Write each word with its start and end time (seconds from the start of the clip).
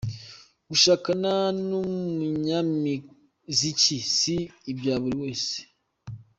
Gushakana 0.69 1.33
n’umunyamiziki, 1.67 3.97
si 4.17 4.35
ubya 4.69 4.95
buri 5.01 5.13
buri 5.13 5.21
wese. 5.23 5.57